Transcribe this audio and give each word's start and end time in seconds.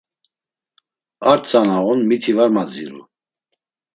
Ar 1.29 1.37
tzana 1.41 1.77
on 1.91 1.99
mitu 2.07 2.33
var 2.37 2.49
madziru. 2.55 3.01